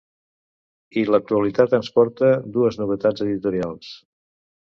I 1.01 1.01
l’actualitat 1.15 1.75
ens 1.79 1.91
porta 1.97 2.31
dues 2.55 2.79
novetats 2.81 3.25
editorials. 3.27 3.93